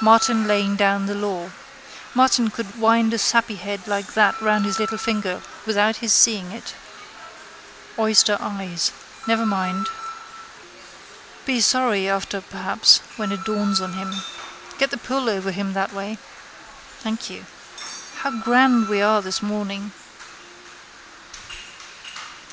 Martin 0.00 0.46
laying 0.46 0.76
down 0.76 1.06
the 1.06 1.12
law. 1.16 1.50
Martin 2.14 2.50
could 2.50 2.78
wind 2.78 3.12
a 3.12 3.18
sappyhead 3.18 3.84
like 3.88 4.14
that 4.14 4.40
round 4.40 4.64
his 4.64 4.78
little 4.78 4.96
finger, 4.96 5.42
without 5.66 5.96
his 5.96 6.12
seeing 6.12 6.52
it. 6.52 6.74
Oyster 7.98 8.38
eyes. 8.40 8.92
Never 9.26 9.44
mind. 9.44 9.88
Be 11.46 11.60
sorry 11.60 12.08
after 12.08 12.40
perhaps 12.40 13.00
when 13.16 13.32
it 13.32 13.42
dawns 13.44 13.80
on 13.80 13.94
him. 13.94 14.14
Get 14.78 14.92
the 14.92 14.96
pull 14.98 15.28
over 15.28 15.50
him 15.50 15.72
that 15.72 15.92
way. 15.92 16.16
Thank 17.00 17.28
you. 17.28 17.44
How 18.18 18.30
grand 18.30 18.86
we 18.88 19.02
are 19.02 19.20
this 19.20 19.42
morning! 19.42 19.90